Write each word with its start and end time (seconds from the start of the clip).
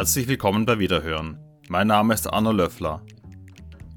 Herzlich 0.00 0.28
willkommen 0.28 0.64
bei 0.64 0.78
Wiederhören. 0.78 1.36
Mein 1.68 1.88
Name 1.88 2.14
ist 2.14 2.26
Arno 2.26 2.52
Löffler. 2.52 3.02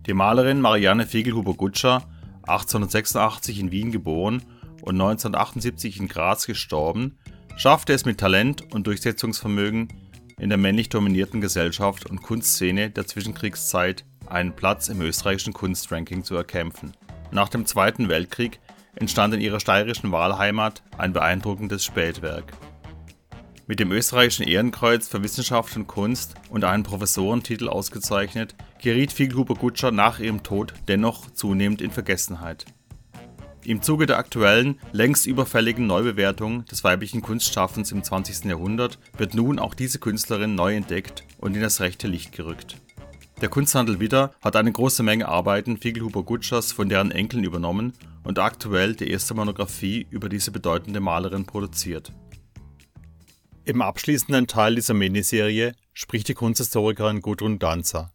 Die 0.06 0.14
Malerin 0.14 0.60
Marianne 0.60 1.08
Fiegelhuber-Gutscher, 1.08 2.04
1886 2.46 3.62
in 3.62 3.72
Wien 3.72 3.94
geboren 3.94 4.44
und 4.82 4.96
1978 4.96 6.02
in 6.02 6.10
Graz 6.10 6.46
gestorben, 6.46 7.18
schaffte 7.56 7.94
es 7.94 8.04
mit 8.04 8.20
Talent 8.20 8.74
und 8.74 8.86
Durchsetzungsvermögen 8.86 9.94
in 10.38 10.50
der 10.50 10.58
männlich 10.58 10.90
dominierten 10.90 11.40
Gesellschaft 11.40 12.10
und 12.10 12.22
Kunstszene 12.22 12.90
der 12.90 13.08
Zwischenkriegszeit 13.08 14.04
einen 14.28 14.54
Platz 14.54 14.90
im 14.90 15.00
österreichischen 15.00 15.54
Kunstranking 15.54 16.26
zu 16.26 16.36
erkämpfen. 16.36 16.92
Nach 17.32 17.48
dem 17.48 17.66
Zweiten 17.66 18.10
Weltkrieg 18.10 18.60
entstand 18.96 19.36
in 19.36 19.40
ihrer 19.40 19.62
steirischen 19.62 20.12
Wahlheimat 20.12 20.84
ein 20.98 21.14
beeindruckendes 21.14 21.86
Spätwerk. 21.86 22.52
Mit 23.66 23.80
dem 23.80 23.94
österreichischen 23.94 24.46
Ehrenkreuz 24.46 25.08
für 25.08 25.24
Wissenschaft 25.24 25.78
und 25.78 25.88
Kunst 25.88 26.36
und 26.50 26.66
einem 26.66 26.84
Professorentitel 26.84 27.70
ausgezeichnet, 27.70 28.56
geriet 28.82 29.14
Fiegelhuber-Gutscher 29.14 29.92
nach 29.92 30.20
ihrem 30.20 30.44
Tod 30.44 30.74
dennoch 30.90 31.32
zunehmend 31.32 31.82
in 31.82 31.90
Vergessenheit. 31.90 32.66
Im 33.64 33.82
Zuge 33.82 34.06
der 34.06 34.18
aktuellen, 34.18 34.82
längst 34.92 35.26
überfälligen 35.26 35.88
Neubewertung 35.88 36.66
des 36.66 36.84
weiblichen 36.84 37.22
Kunstschaffens 37.22 37.94
im 37.94 38.04
20. 38.04 38.44
Jahrhundert 38.44 39.00
wird 39.18 39.34
nun 39.34 39.60
auch 39.60 39.76
diese 39.76 40.00
Künstlerin 40.00 40.56
neu 40.56 40.76
entdeckt 40.76 41.24
und 41.38 41.56
in 41.56 41.62
das 41.62 41.80
rechte 41.80 42.10
Licht 42.10 42.34
gerückt. 42.34 42.76
Der 43.40 43.48
Kunsthandel 43.48 44.02
Widder 44.02 44.34
hat 44.42 44.58
eine 44.58 44.74
große 44.74 45.04
Menge 45.04 45.30
Arbeiten 45.30 45.78
Fiegelhuber-Gutschers 45.78 46.74
von 46.74 46.90
deren 46.90 47.12
Enkeln 47.12 47.46
übernommen 47.46 47.94
und 48.26 48.40
aktuell 48.40 48.94
die 48.94 49.10
erste 49.10 49.34
Monographie 49.34 50.06
über 50.10 50.28
diese 50.28 50.52
bedeutende 50.52 51.00
Malerin 51.00 51.46
produziert 51.46 52.12
im 53.66 53.82
abschließenden 53.82 54.48
Teil 54.48 54.76
dieser 54.76 54.94
Miniserie 54.94 55.74
spricht 55.94 56.28
die 56.28 56.34
Kunsthistorikerin 56.34 57.22
Gudrun 57.22 57.60
Danzer. 57.60 58.12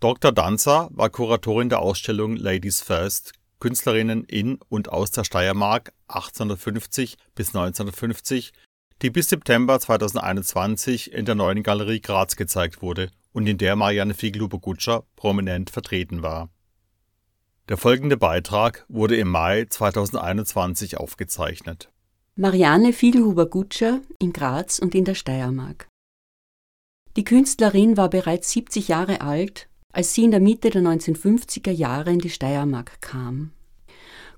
Dr. 0.00 0.32
Danzer 0.32 0.88
war 0.92 1.10
Kuratorin 1.10 1.68
der 1.68 1.80
Ausstellung 1.80 2.36
Ladies 2.36 2.80
First– 2.80 3.32
Künstlerinnen 3.60 4.24
in 4.24 4.58
und 4.68 4.88
aus 4.88 5.10
der 5.10 5.24
Steiermark 5.24 5.92
1850 6.08 7.18
bis 7.34 7.48
1950, 7.48 8.52
die 9.02 9.10
bis 9.10 9.28
September 9.28 9.78
2021 9.78 11.12
in 11.12 11.26
der 11.26 11.34
Neuen 11.34 11.62
Galerie 11.62 12.00
Graz 12.00 12.36
gezeigt 12.36 12.82
wurde 12.82 13.10
und 13.32 13.46
in 13.46 13.58
der 13.58 13.76
Marianne 13.76 14.14
Fiegelhuber-Gutscher 14.14 15.04
prominent 15.14 15.70
vertreten 15.70 16.22
war. 16.22 16.48
Der 17.68 17.76
folgende 17.76 18.16
Beitrag 18.16 18.84
wurde 18.88 19.16
im 19.16 19.28
Mai 19.28 19.66
2021 19.66 20.96
aufgezeichnet 20.96 21.90
Marianne 22.40 22.94
Fiedelhuber-Gutscher 22.94 24.00
in 24.18 24.32
Graz 24.32 24.78
und 24.78 24.94
in 24.94 25.04
der 25.04 25.14
Steiermark. 25.14 25.88
Die 27.14 27.24
Künstlerin 27.24 27.98
war 27.98 28.08
bereits 28.08 28.50
70 28.52 28.88
Jahre 28.88 29.20
alt, 29.20 29.68
als 29.92 30.14
sie 30.14 30.24
in 30.24 30.30
der 30.30 30.40
Mitte 30.40 30.70
der 30.70 30.80
1950er 30.80 31.70
Jahre 31.70 32.10
in 32.10 32.18
die 32.18 32.30
Steiermark 32.30 33.02
kam. 33.02 33.50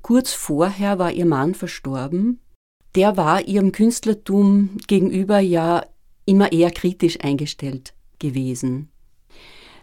Kurz 0.03 0.33
vorher 0.33 0.99
war 0.99 1.13
ihr 1.13 1.27
Mann 1.27 1.55
verstorben. 1.55 2.41
Der 2.97 3.17
war 3.17 3.47
ihrem 3.47 3.71
Künstlertum 3.71 4.79
gegenüber 4.89 5.39
ja 5.39 5.87
immer 6.25 6.51
eher 6.51 6.73
kritisch 6.73 7.21
eingestellt 7.21 7.95
gewesen. 8.19 8.89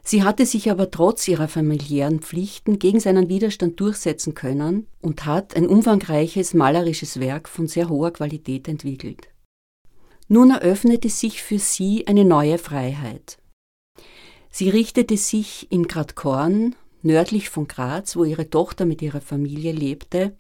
Sie 0.03 0.23
hatte 0.23 0.45
sich 0.45 0.72
aber 0.72 0.92
trotz 0.92 1.28
ihrer 1.28 1.47
familiären 1.47 2.19
Pflichten 2.19 2.80
gegen 2.80 3.00
seinen 3.00 3.30
Widerstand 3.30 3.80
durchsetzen 3.80 4.33
können 4.33 4.88
und 5.02 5.25
hat 5.25 5.55
ein 5.55 5.67
umfangreiches 5.67 6.53
malerisches 6.53 7.19
Werk 7.19 7.47
von 7.50 7.67
sehr 7.67 7.89
hoher 7.89 8.11
Qualität 8.11 8.67
entwickelt. 8.67 9.30
Nun 10.27 10.52
eröffnete 10.52 11.09
sich 11.09 11.42
für 11.42 11.59
sie 11.59 12.08
eine 12.08 12.23
neue 12.23 12.58
Freiheit. 12.58 13.38
Sie 14.52 14.70
richtete 14.70 15.17
sich 15.17 15.72
in 15.72 15.88
Gradkorn, 15.88 16.75
nördlich 17.02 17.49
von 17.49 17.67
Graz, 17.67 18.16
wo 18.16 18.23
ihre 18.23 18.49
Tochter 18.49 18.86
mit 18.86 19.02
ihrer 19.02 19.21
Familie 19.21 19.71
lebte, 19.71 20.36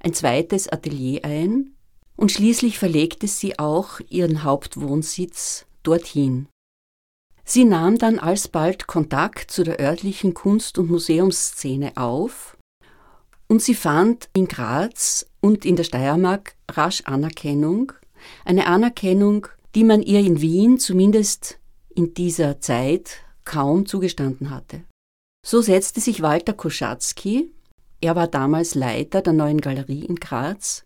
ein 0.00 0.14
zweites 0.14 0.68
Atelier 0.68 1.24
ein 1.24 1.72
und 2.16 2.32
schließlich 2.32 2.78
verlegte 2.78 3.26
sie 3.26 3.58
auch 3.58 4.00
ihren 4.08 4.42
Hauptwohnsitz 4.42 5.66
dorthin. 5.82 6.48
Sie 7.48 7.64
nahm 7.64 7.96
dann 7.96 8.18
alsbald 8.18 8.88
Kontakt 8.88 9.52
zu 9.52 9.62
der 9.62 9.78
örtlichen 9.78 10.34
Kunst- 10.34 10.78
und 10.78 10.90
Museumsszene 10.90 11.92
auf 11.96 12.56
und 13.46 13.62
sie 13.62 13.76
fand 13.76 14.28
in 14.32 14.48
Graz 14.48 15.26
und 15.40 15.64
in 15.64 15.76
der 15.76 15.84
Steiermark 15.84 16.56
rasch 16.68 17.02
Anerkennung, 17.04 17.92
eine 18.44 18.66
Anerkennung, 18.66 19.46
die 19.76 19.84
man 19.84 20.02
ihr 20.02 20.18
in 20.18 20.40
Wien 20.40 20.80
zumindest 20.80 21.60
in 21.94 22.14
dieser 22.14 22.60
Zeit 22.60 23.18
kaum 23.44 23.86
zugestanden 23.86 24.50
hatte. 24.50 24.82
So 25.46 25.62
setzte 25.62 26.00
sich 26.00 26.22
Walter 26.22 26.52
Koschatzky, 26.52 27.52
er 28.00 28.16
war 28.16 28.26
damals 28.26 28.74
Leiter 28.74 29.22
der 29.22 29.34
neuen 29.34 29.60
Galerie 29.60 30.04
in 30.04 30.16
Graz, 30.16 30.84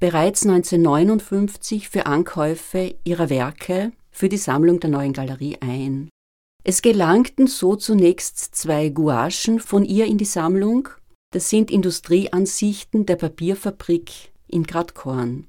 bereits 0.00 0.46
1959 0.46 1.90
für 1.90 2.06
Ankäufe 2.06 2.94
ihrer 3.04 3.28
Werke 3.28 3.92
für 4.12 4.28
die 4.28 4.36
Sammlung 4.36 4.78
der 4.78 4.90
neuen 4.90 5.12
Galerie 5.12 5.56
ein. 5.60 6.08
Es 6.64 6.82
gelangten 6.82 7.48
so 7.48 7.74
zunächst 7.74 8.54
zwei 8.54 8.88
Gouachen 8.88 9.58
von 9.58 9.84
ihr 9.84 10.06
in 10.06 10.18
die 10.18 10.24
Sammlung. 10.24 10.88
Das 11.32 11.50
sind 11.50 11.70
Industrieansichten 11.70 13.06
der 13.06 13.16
Papierfabrik 13.16 14.32
in 14.46 14.62
Gradkorn. 14.62 15.48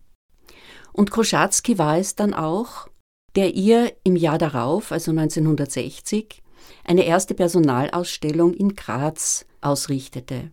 Und 0.91 1.11
Kroschatzky 1.11 1.77
war 1.77 1.97
es 1.97 2.15
dann 2.15 2.33
auch, 2.33 2.87
der 3.35 3.53
ihr 3.53 3.93
im 4.03 4.15
Jahr 4.15 4.37
darauf, 4.37 4.91
also 4.91 5.11
1960, 5.11 6.41
eine 6.83 7.05
erste 7.05 7.33
Personalausstellung 7.33 8.53
in 8.53 8.75
Graz 8.75 9.45
ausrichtete. 9.61 10.51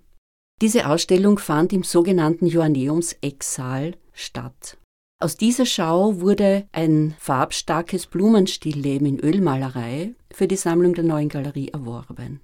Diese 0.61 0.89
Ausstellung 0.89 1.39
fand 1.39 1.73
im 1.73 1.85
sogenannten 1.85 2.47
Joanneums-Ecksaal 2.47 3.97
statt. 4.13 4.77
Aus 5.23 5.37
dieser 5.37 5.67
Schau 5.67 6.23
wurde 6.23 6.67
ein 6.73 7.15
farbstarkes 7.19 8.07
Blumenstillleben 8.07 9.07
in 9.07 9.21
Ölmalerei 9.21 10.15
für 10.33 10.49
die 10.49 10.57
Sammlung 10.57 10.95
der 10.95 11.05
Neuen 11.05 11.29
Galerie 11.29 11.69
erworben. 11.69 12.41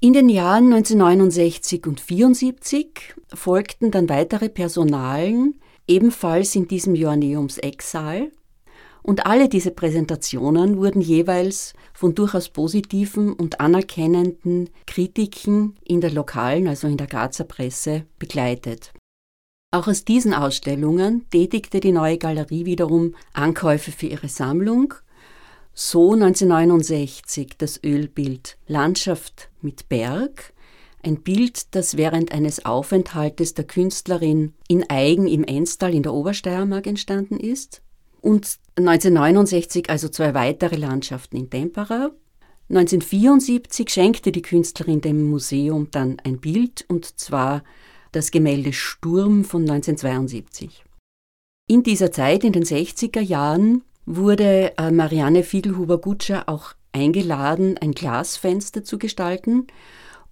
In 0.00 0.12
den 0.12 0.28
Jahren 0.28 0.72
1969 0.72 1.84
und 1.86 2.00
1974 2.00 3.16
folgten 3.34 3.90
dann 3.90 4.08
weitere 4.08 4.48
Personalen, 4.48 5.60
ebenfalls 5.88 6.54
in 6.54 6.68
diesem 6.68 6.94
Joanneums 6.94 7.58
Exal, 7.58 8.30
und 9.02 9.26
alle 9.26 9.48
diese 9.48 9.72
Präsentationen 9.72 10.76
wurden 10.76 11.00
jeweils 11.00 11.74
von 11.92 12.14
durchaus 12.14 12.48
positiven 12.48 13.32
und 13.32 13.60
anerkennenden 13.60 14.70
Kritiken 14.86 15.74
in 15.84 16.00
der 16.00 16.12
lokalen, 16.12 16.68
also 16.68 16.86
in 16.86 16.96
der 16.96 17.08
Grazer 17.08 17.42
Presse, 17.42 18.06
begleitet. 18.20 18.92
Auch 19.74 19.88
aus 19.88 20.04
diesen 20.04 20.34
Ausstellungen 20.34 21.24
tätigte 21.30 21.80
die 21.80 21.92
neue 21.92 22.18
Galerie 22.18 22.66
wiederum 22.66 23.14
Ankäufe 23.32 23.90
für 23.90 24.06
ihre 24.06 24.28
Sammlung. 24.28 24.92
So 25.72 26.12
1969 26.12 27.54
das 27.56 27.82
Ölbild 27.82 28.58
Landschaft 28.66 29.48
mit 29.62 29.88
Berg, 29.88 30.52
ein 31.02 31.22
Bild, 31.22 31.74
das 31.74 31.96
während 31.96 32.32
eines 32.32 32.66
Aufenthaltes 32.66 33.54
der 33.54 33.64
Künstlerin 33.64 34.52
in 34.68 34.90
Eigen 34.90 35.26
im 35.26 35.42
Enstal 35.42 35.94
in 35.94 36.02
der 36.02 36.12
Obersteiermark 36.12 36.86
entstanden 36.86 37.40
ist. 37.40 37.80
Und 38.20 38.58
1969 38.76 39.88
also 39.88 40.10
zwei 40.10 40.34
weitere 40.34 40.76
Landschaften 40.76 41.38
in 41.38 41.48
Tempera. 41.48 42.10
1974 42.68 43.88
schenkte 43.88 44.32
die 44.32 44.42
Künstlerin 44.42 45.00
dem 45.00 45.30
Museum 45.30 45.88
dann 45.90 46.18
ein 46.24 46.40
Bild, 46.40 46.84
und 46.88 47.18
zwar 47.18 47.62
das 48.12 48.30
Gemälde 48.30 48.72
Sturm 48.72 49.44
von 49.44 49.62
1972. 49.62 50.84
In 51.66 51.82
dieser 51.82 52.12
Zeit, 52.12 52.44
in 52.44 52.52
den 52.52 52.64
60er 52.64 53.20
Jahren, 53.20 53.82
wurde 54.04 54.76
äh, 54.76 54.90
Marianne 54.90 55.42
Fiedelhuber-Gutscher 55.42 56.48
auch 56.48 56.74
eingeladen, 56.92 57.78
ein 57.78 57.92
Glasfenster 57.92 58.84
zu 58.84 58.98
gestalten, 58.98 59.66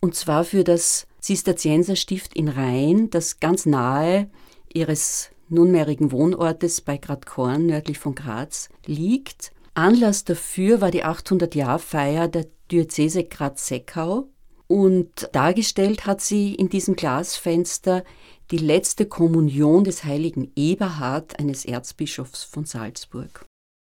und 0.00 0.15
zwar 0.15 0.44
für 0.44 0.65
das 0.65 1.06
Zisterzienserstift 1.21 2.35
in 2.35 2.49
Rhein, 2.49 3.11
das 3.11 3.41
ganz 3.41 3.67
nahe 3.67 4.31
ihres 4.73 5.31
nunmehrigen 5.49 6.12
Wohnortes 6.12 6.81
bei 6.81 6.97
Gradkorn 6.97 7.67
nördlich 7.67 7.99
von 7.99 8.15
Graz 8.15 8.69
liegt. 8.87 9.53
Anlass 9.75 10.25
dafür 10.25 10.81
war 10.81 10.91
die 10.91 11.05
800-Jahr-Feier 11.05 12.29
der 12.29 12.47
Diözese 12.71 13.25
Graz-Seckau 13.25 14.29
und 14.70 15.28
dargestellt 15.32 16.06
hat 16.06 16.20
sie 16.20 16.55
in 16.55 16.69
diesem 16.69 16.94
Glasfenster 16.94 18.05
die 18.52 18.58
letzte 18.58 19.05
Kommunion 19.05 19.82
des 19.82 20.05
heiligen 20.05 20.52
Eberhard, 20.55 21.40
eines 21.40 21.64
Erzbischofs 21.64 22.44
von 22.44 22.67
Salzburg. 22.67 23.44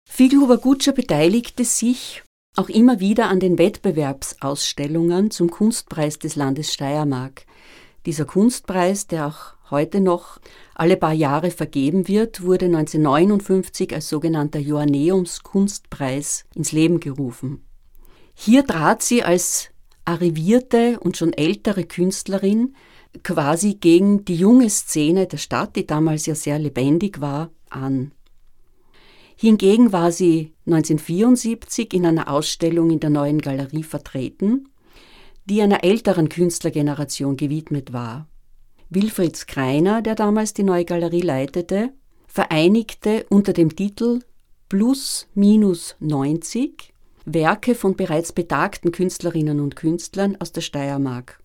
Fiegelhuber-Gutscher 0.09 0.93
beteiligte 0.93 1.67
sich 1.67 2.23
auch 2.57 2.71
immer 2.71 3.01
wieder 3.01 3.29
an 3.29 3.39
den 3.39 3.59
Wettbewerbsausstellungen 3.59 5.31
zum 5.31 5.51
Kunstpreis 5.51 6.19
des 6.19 6.37
Landes 6.37 6.73
Steiermark. 6.73 7.45
Dieser 8.07 8.25
Kunstpreis, 8.25 9.07
der 9.07 9.27
auch 9.27 9.71
heute 9.71 10.01
noch 10.01 10.41
alle 10.75 10.97
paar 10.97 11.13
Jahre 11.13 11.51
vergeben 11.51 12.09
wird, 12.09 12.45
wurde 12.45 12.65
1959 12.65 13.95
als 13.95 14.09
sogenannter 14.09 14.59
Joanneums-Kunstpreis 14.59 16.47
ins 16.55 16.73
Leben 16.73 16.99
gerufen. 16.99 17.63
Hier 18.35 18.67
trat 18.67 19.03
sie 19.03 19.23
als 19.23 19.72
arrivierte 20.05 20.99
und 21.01 21.17
schon 21.17 21.33
ältere 21.33 21.85
Künstlerin 21.85 22.75
quasi 23.23 23.75
gegen 23.75 24.25
die 24.25 24.37
junge 24.37 24.71
Szene 24.71 25.27
der 25.27 25.37
Stadt, 25.37 25.77
die 25.77 25.87
damals 25.87 26.27
ja 26.27 26.35
sehr 26.35 26.59
lebendig 26.59 27.21
war, 27.21 27.51
an. 27.71 28.13
Hingegen 29.37 29.93
war 29.93 30.13
sie 30.13 30.53
1974 30.67 31.93
in 31.95 32.07
einer 32.07 32.31
Ausstellung 32.31 32.91
in 32.91 33.01
der 33.01 33.11
neuen 33.11 33.41
Galerie 33.41 33.83
vertreten, 33.83 34.69
die 35.47 35.61
einer 35.61 35.83
älteren 35.83 36.29
Künstlergeneration 36.29 37.37
gewidmet 37.37 37.93
war. 37.93 38.29
Wilfried 38.89 39.37
Skreiner, 39.37 40.03
der 40.03 40.15
damals 40.15 40.55
die 40.55 40.63
neue 40.63 40.85
Galerie 40.85 41.23
leitete, 41.23 41.91
vereinigte 42.27 43.27
unter 43.31 43.53
dem 43.53 43.75
Titel 43.75 44.21
Plus 44.69 45.27
minus 45.35 45.97
90 46.01 46.92
Werke 47.25 47.75
von 47.75 47.97
bereits 47.97 48.33
betagten 48.33 48.93
Künstlerinnen 48.93 49.61
und 49.61 49.77
Künstlern 49.77 50.37
aus 50.41 50.53
der 50.53 50.61
Steiermark. 50.61 51.41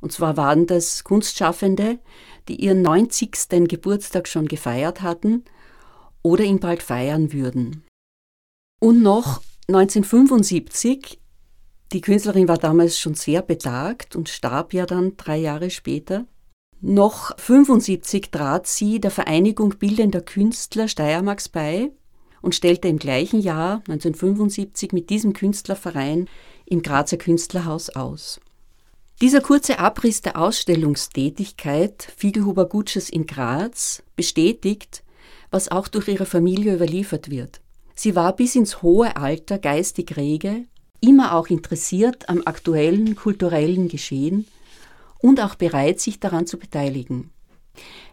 Und 0.00 0.12
zwar 0.12 0.36
waren 0.36 0.66
das 0.66 1.04
Kunstschaffende, 1.04 1.98
die 2.48 2.56
ihren 2.56 2.82
90. 2.82 3.68
Geburtstag 3.68 4.26
schon 4.26 4.48
gefeiert 4.48 5.02
hatten 5.02 5.44
oder 6.22 6.44
ihn 6.44 6.58
bald 6.58 6.82
feiern 6.82 7.32
würden. 7.32 7.84
Und 8.80 9.02
noch 9.02 9.40
1975, 9.68 11.20
die 11.92 12.00
Künstlerin 12.00 12.48
war 12.48 12.58
damals 12.58 12.98
schon 12.98 13.14
sehr 13.14 13.42
betagt 13.42 14.16
und 14.16 14.28
starb 14.28 14.74
ja 14.74 14.86
dann 14.86 15.16
drei 15.16 15.36
Jahre 15.36 15.70
später, 15.70 16.26
noch 16.80 17.38
75 17.38 18.32
trat 18.32 18.66
sie 18.66 19.00
der 19.00 19.12
Vereinigung 19.12 19.78
Bildender 19.78 20.20
Künstler 20.20 20.88
Steiermarks 20.88 21.48
bei 21.48 21.92
und 22.42 22.54
stellte 22.54 22.88
im 22.88 22.98
gleichen 22.98 23.40
Jahr 23.40 23.76
1975 23.88 24.92
mit 24.92 25.08
diesem 25.08 25.32
Künstlerverein 25.32 26.28
im 26.66 26.82
Grazer 26.82 27.16
Künstlerhaus 27.16 27.88
aus. 27.90 28.40
Dieser 29.20 29.40
kurze 29.40 29.78
Abriss 29.78 30.20
der 30.20 30.36
Ausstellungstätigkeit 30.36 32.12
Fiegelhuber 32.16 32.66
Gutsches 32.66 33.08
in 33.08 33.26
Graz 33.26 34.02
bestätigt, 34.16 35.04
was 35.50 35.70
auch 35.70 35.86
durch 35.86 36.08
ihre 36.08 36.26
Familie 36.26 36.74
überliefert 36.74 37.30
wird. 37.30 37.60
Sie 37.94 38.16
war 38.16 38.34
bis 38.34 38.56
ins 38.56 38.82
hohe 38.82 39.16
Alter 39.16 39.58
geistig 39.58 40.16
rege, 40.16 40.64
immer 41.00 41.34
auch 41.34 41.48
interessiert 41.48 42.28
am 42.28 42.42
aktuellen 42.44 43.14
kulturellen 43.14 43.88
Geschehen 43.88 44.46
und 45.20 45.40
auch 45.40 45.54
bereit, 45.54 46.00
sich 46.00 46.18
daran 46.18 46.46
zu 46.46 46.58
beteiligen. 46.58 47.30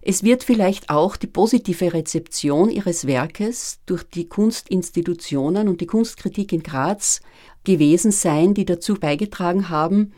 Es 0.02 0.24
wird 0.24 0.44
vielleicht 0.44 0.90
auch 0.90 1.18
die 1.18 1.28
positive 1.28 1.94
Rezeption 1.94 2.70
ihres 2.70 3.06
Werkes 3.06 3.80
durch 3.86 4.04
die 4.04 4.30
Kunstinstitutionen 4.30 5.68
und 5.68 5.82
die 5.82 5.88
Kunstkritik 5.88 6.54
in 6.54 6.64
Graz 6.64 7.20
gewesen 7.64 8.12
sein, 8.12 8.54
die 8.54 8.66
dazu 8.66 8.96
beigetragen 8.96 9.70
haben, 9.70 10.14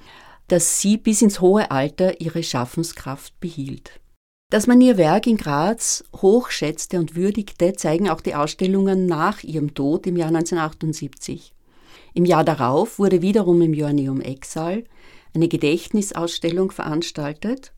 dass 0.47 0.81
sie 0.81 0.97
bis 0.97 1.21
ins 1.21 1.41
hohe 1.41 1.71
Alter 1.71 2.21
ihre 2.21 2.43
Schaffenskraft 2.43 3.39
behielt. 3.39 3.99
Dass 4.51 4.67
man 4.67 4.81
ihr 4.81 4.97
Werk 4.97 5.27
in 5.27 5.37
Graz 5.37 6.03
hochschätzte 6.15 6.99
und 6.99 7.15
würdigte, 7.15 7.73
zeigen 7.73 8.09
auch 8.09 8.21
die 8.21 8.35
Ausstellungen 8.35 9.05
nach 9.05 9.43
ihrem 9.43 9.73
Tod 9.73 10.05
im 10.05 10.17
Jahr 10.17 10.27
1978. 10.27 11.53
Im 12.13 12.25
Jahr 12.25 12.43
darauf 12.43 12.99
wurde 12.99 13.21
wiederum 13.21 13.61
im 13.61 13.73
Joanneum 13.73 14.19
Exal 14.19 14.83
eine 15.33 15.47
Gedächtnisausstellung 15.47 16.71
veranstaltet 16.71 17.71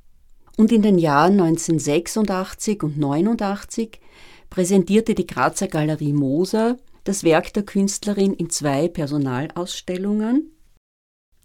und 0.57 0.71
in 0.71 0.81
den 0.81 0.97
Jahren 0.97 1.39
1986 1.39 2.83
und 2.83 2.95
1989 2.95 3.99
präsentierte 4.49 5.15
die 5.15 5.27
Grazer 5.27 5.67
Galerie 5.67 6.13
Moser 6.13 6.77
das 7.03 7.23
Werk 7.23 7.53
der 7.53 7.63
Künstlerin 7.63 8.33
in 8.33 8.49
zwei 8.49 8.87
Personalausstellungen 8.87 10.53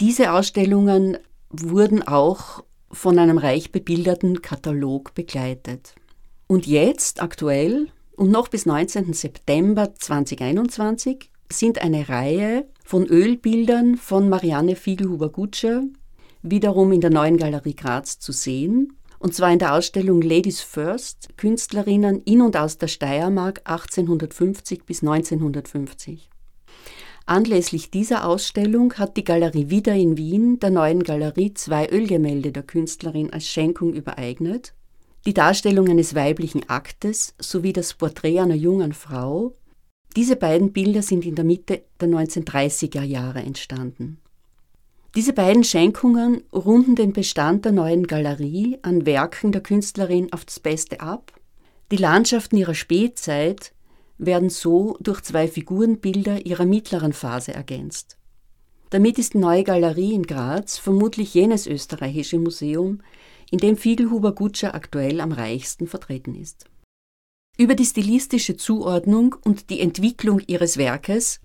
diese 0.01 0.33
Ausstellungen 0.33 1.19
wurden 1.51 2.07
auch 2.07 2.63
von 2.93 3.19
einem 3.19 3.37
reich 3.37 3.73
bebilderten 3.73 4.43
Katalog 4.43 5.13
begleitet. 5.15 5.97
Und 6.47 6.69
jetzt, 6.69 7.21
aktuell 7.21 7.89
und 8.15 8.31
noch 8.31 8.47
bis 8.47 8.65
19. 8.65 9.13
September 9.13 9.93
2021, 9.97 11.31
sind 11.51 11.83
eine 11.83 12.09
Reihe 12.09 12.69
von 12.85 13.07
Ölbildern 13.07 13.97
von 13.97 14.29
Marianne 14.29 14.77
Fiegelhuber-Gutscher 14.77 15.83
wiederum 16.43 16.93
in 16.93 17.01
der 17.01 17.11
neuen 17.11 17.37
Galerie 17.37 17.75
Graz 17.75 18.21
zu 18.21 18.31
sehen. 18.31 18.98
Und 19.19 19.35
zwar 19.35 19.53
in 19.53 19.59
der 19.59 19.75
Ausstellung 19.75 20.23
Ladies 20.23 20.61
First, 20.61 21.37
Künstlerinnen 21.37 22.23
in 22.23 22.41
und 22.41 22.57
aus 22.57 22.79
der 22.79 22.87
Steiermark 22.87 23.63
1850 23.65 24.85
bis 24.85 25.03
1950. 25.03 26.31
Anlässlich 27.27 27.91
dieser 27.91 28.27
Ausstellung 28.27 28.95
hat 28.95 29.17
die 29.17 29.25
Galerie 29.25 29.69
Wieder 29.69 29.95
in 29.95 30.17
Wien 30.17 30.61
der 30.61 30.71
neuen 30.71 31.03
Galerie 31.03 31.53
zwei 31.53 31.89
Ölgemälde 31.91 32.53
der 32.53 32.63
Künstlerin 32.63 33.33
als 33.33 33.47
Schenkung 33.47 33.93
übereignet. 33.93 34.73
Die 35.27 35.35
Darstellung 35.35 35.89
eines 35.89 36.15
weiblichen 36.15 36.69
Aktes 36.71 37.35
sowie 37.39 37.75
das 37.75 37.93
Porträt 37.93 38.41
einer 38.41 38.55
jungen 38.55 38.95
Frau. 38.95 39.57
Diese 40.17 40.37
beiden 40.37 40.73
Bilder 40.73 41.03
sind 41.03 41.27
in 41.27 41.35
der 41.35 41.45
Mitte 41.45 41.83
der 42.01 42.09
1930er 42.09 43.03
Jahre 43.03 43.41
entstanden. 43.41 44.23
Diese 45.15 45.33
beiden 45.33 45.65
Schenkungen 45.65 46.43
runden 46.53 46.95
den 46.95 47.13
Bestand 47.13 47.65
der 47.65 47.73
neuen 47.73 48.07
Galerie 48.07 48.79
an 48.83 49.07
Werken 49.07 49.53
der 49.53 49.63
Künstlerin 49.63 50.33
auf 50.33 50.45
das 50.45 50.61
Beste 50.61 51.01
ab. 51.01 51.33
Die 51.91 51.97
Landschaften 51.97 52.57
ihrer 52.57 52.75
Spätzeit 52.75 53.73
werden 54.19 54.51
so 54.51 54.97
durch 55.01 55.23
zwei 55.23 55.49
Figurenbilder 55.49 56.45
ihrer 56.45 56.67
mittleren 56.67 57.15
Phase 57.15 57.55
ergänzt. 57.55 58.19
Damit 58.91 59.19
ist 59.19 59.35
die 59.35 59.39
neue 59.39 59.65
Galerie 59.65 60.15
in 60.15 60.25
Graz 60.25 60.77
vermutlich 60.77 61.35
jenes 61.35 61.67
österreichische 61.67 62.39
Museum, 62.39 63.01
in 63.51 63.59
dem 63.59 63.77
Fiegelhuber 63.77 64.35
Gutscher 64.35 64.75
aktuell 64.75 65.21
am 65.21 65.33
reichsten 65.33 65.87
vertreten 65.87 66.35
ist. 66.35 66.67
Über 67.57 67.75
die 67.75 67.85
stilistische 67.85 68.57
Zuordnung 68.57 69.37
und 69.45 69.71
die 69.71 69.81
Entwicklung 69.81 70.41
ihres 70.47 70.77
Werkes 70.77 71.41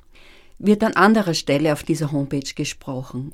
wird 0.60 0.84
an 0.84 0.94
anderer 0.94 1.34
Stelle 1.34 1.74
auf 1.74 1.84
dieser 1.84 2.12
Homepage 2.12 2.54
gesprochen. 2.56 3.34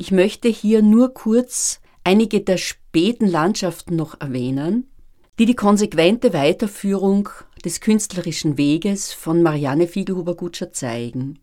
Ich 0.00 0.12
möchte 0.12 0.46
hier 0.46 0.80
nur 0.80 1.12
kurz 1.12 1.80
einige 2.04 2.40
der 2.40 2.56
späten 2.56 3.26
Landschaften 3.26 3.96
noch 3.96 4.20
erwähnen, 4.20 4.88
die 5.40 5.44
die 5.44 5.56
konsequente 5.56 6.32
Weiterführung 6.32 7.28
des 7.64 7.80
künstlerischen 7.80 8.56
Weges 8.56 9.12
von 9.12 9.42
Marianne 9.42 9.88
Fiegelhuber-Gutscher 9.88 10.72
zeigen. 10.72 11.40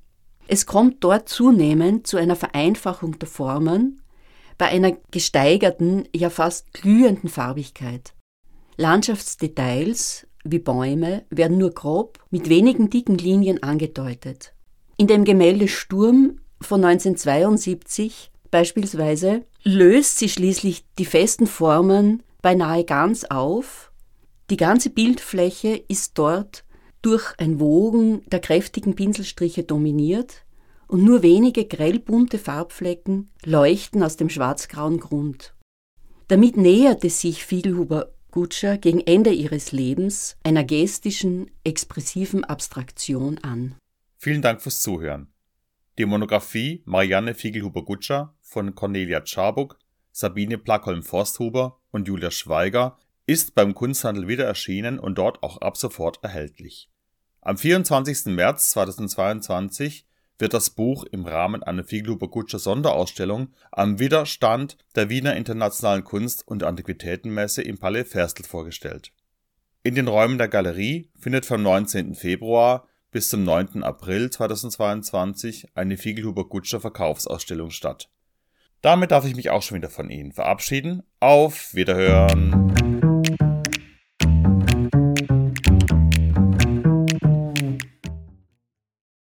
Es 0.47 0.65
kommt 0.65 1.03
dort 1.03 1.27
zunehmend 1.27 2.07
zu 2.07 2.15
einer 2.15 2.37
Vereinfachung 2.37 3.19
der 3.19 3.27
Formen, 3.27 4.01
bei 4.57 4.67
einer 4.67 4.93
gesteigerten, 5.11 6.07
ja 6.15 6.29
fast 6.29 6.73
glühenden 6.73 7.27
Farbigkeit. 7.27 8.13
Landschaftsdetails 8.77 10.27
wie 10.45 10.59
Bäume 10.59 11.25
werden 11.29 11.57
nur 11.57 11.71
grob 11.71 12.19
mit 12.29 12.47
wenigen 12.47 12.89
dicken 12.89 13.17
Linien 13.17 13.61
angedeutet. 13.61 14.53
In 14.95 15.07
dem 15.07 15.25
Gemälde 15.25 15.67
Sturm 15.67 16.39
von 16.61 16.85
1972 16.85 18.31
beispielsweise 18.55 19.43
löst 19.63 20.17
sie 20.17 20.29
schließlich 20.29 20.85
die 20.97 21.03
festen 21.03 21.45
Formen 21.45 22.23
beinahe 22.41 22.85
ganz 22.85 23.25
auf. 23.25 23.91
Die 24.49 24.55
ganze 24.55 24.89
Bildfläche 24.91 25.75
ist 25.89 26.17
dort 26.17 26.63
durch 27.01 27.33
ein 27.37 27.59
Wogen 27.59 28.23
der 28.29 28.39
kräftigen 28.39 28.95
Pinselstriche 28.95 29.63
dominiert 29.63 30.45
und 30.87 31.03
nur 31.03 31.21
wenige 31.21 31.65
grellbunte 31.65 32.37
Farbflecken 32.39 33.29
leuchten 33.43 34.01
aus 34.01 34.15
dem 34.15 34.29
schwarzgrauen 34.29 35.01
Grund. 35.01 35.53
Damit 36.29 36.55
näherte 36.55 37.09
sich 37.09 37.43
Fiedelhuber 37.43 38.13
Gutscher 38.31 38.77
gegen 38.77 39.01
Ende 39.01 39.31
ihres 39.31 39.73
Lebens 39.73 40.37
einer 40.43 40.63
gestischen, 40.63 41.51
expressiven 41.65 42.45
Abstraktion 42.45 43.37
an. 43.39 43.75
Vielen 44.17 44.41
Dank 44.41 44.61
fürs 44.61 44.79
Zuhören. 44.79 45.27
Die 45.97 46.05
Monographie 46.05 46.83
Marianne 46.85 47.33
Fiegelhuber-Gutscher 47.35 48.34
von 48.45 48.75
Cornelia 48.75 49.21
Czarbuk, 49.21 49.77
Sabine 50.11 50.57
Plackholm-Forsthuber 50.57 51.79
und 51.91 52.07
Julia 52.07 52.31
Schweiger 52.31 52.97
ist 53.25 53.55
beim 53.55 53.73
Kunsthandel 53.73 54.27
wieder 54.27 54.45
erschienen 54.45 54.99
und 54.99 55.17
dort 55.17 55.43
auch 55.43 55.57
ab 55.57 55.75
sofort 55.75 56.23
erhältlich. 56.23 56.89
Am 57.41 57.57
24. 57.57 58.27
März 58.27 58.69
2022 58.69 60.05
wird 60.37 60.53
das 60.53 60.69
Buch 60.69 61.05
im 61.05 61.25
Rahmen 61.25 61.63
einer 61.63 61.83
Fiegelhuber-Gutscher 61.83 62.59
Sonderausstellung 62.59 63.49
am 63.71 63.99
Widerstand 63.99 64.77
der 64.95 65.09
Wiener 65.09 65.35
Internationalen 65.35 66.03
Kunst- 66.03 66.47
und 66.47 66.63
Antiquitätenmesse 66.63 67.61
im 67.61 67.77
Palais 67.77 68.05
Ferstel 68.05 68.45
vorgestellt. 68.45 69.11
In 69.83 69.95
den 69.95 70.07
Räumen 70.07 70.37
der 70.37 70.47
Galerie 70.47 71.09
findet 71.19 71.45
vom 71.45 71.63
19. 71.63 72.15
Februar 72.15 72.87
bis 73.11 73.29
zum 73.29 73.43
9. 73.43 73.83
April 73.83 74.29
2022 74.29 75.67
eine 75.73 75.97
Fiegelhuber-Gutscher 75.97 76.81
Verkaufsausstellung 76.81 77.71
statt. 77.71 78.09
Damit 78.85 79.09
darf 79.09 79.25
ich 79.25 79.35
mich 79.35 79.49
auch 79.49 79.63
schon 79.63 79.77
wieder 79.77 79.89
von 79.89 80.11
Ihnen 80.11 80.31
verabschieden. 80.31 81.01
Auf 81.19 81.73
Wiederhören! 81.73 82.84